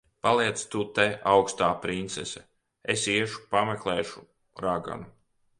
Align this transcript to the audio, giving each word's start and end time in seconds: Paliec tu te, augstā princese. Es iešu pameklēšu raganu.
Paliec 0.27 0.61
tu 0.75 0.79
te, 0.99 1.05
augstā 1.33 1.67
princese. 1.83 2.43
Es 2.97 3.07
iešu 3.17 3.47
pameklēšu 3.55 4.29
raganu. 4.67 5.13